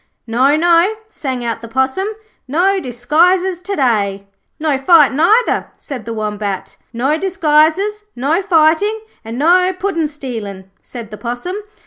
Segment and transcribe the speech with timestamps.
[0.25, 2.07] 'No, no,' sang out the Possum.
[2.47, 4.27] 'No disguises to day.'
[4.59, 6.75] 'No fighting, either,' said the Wombat.
[6.91, 11.55] 'No disguises, no fighting, and no puddin' stealing,' said the Possum.